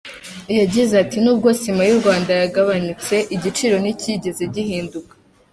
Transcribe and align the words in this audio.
Yagize 0.59 0.93
ati 1.03 1.17
“Nubwo 1.23 1.49
sima 1.59 1.81
y’u 1.89 1.97
Rwanda 2.01 2.31
yagabanutse, 2.41 3.15
igiciro 3.35 3.75
nticyigeze 3.79 4.43
gihinduka. 4.55 5.13